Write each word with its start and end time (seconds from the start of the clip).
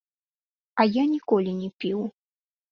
А 0.79 0.87
я 0.87 1.03
ніколі 1.13 1.55
не 1.61 1.71
піў. 1.81 2.05